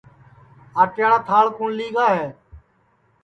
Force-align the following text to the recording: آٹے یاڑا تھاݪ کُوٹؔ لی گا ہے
آٹے 0.81 0.99
یاڑا 1.01 1.19
تھاݪ 1.27 1.45
کُوٹؔ 1.57 1.71
لی 1.77 1.87
گا 1.95 2.05
ہے 2.15 2.27